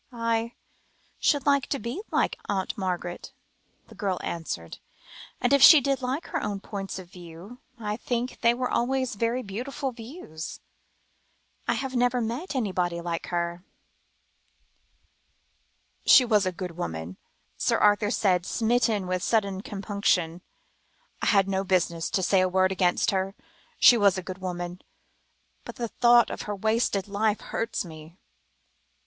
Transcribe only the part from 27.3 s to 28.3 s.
hurts me."